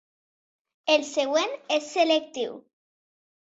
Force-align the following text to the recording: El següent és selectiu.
El 0.93 1.05
següent 1.11 1.55
és 1.77 1.93
selectiu. 1.93 2.61